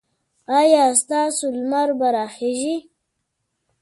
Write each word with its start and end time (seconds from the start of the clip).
ایا 0.59 0.83
ستاسو 1.01 1.45
لمر 1.57 1.89
به 1.99 2.07
راخېژي؟ 2.15 2.75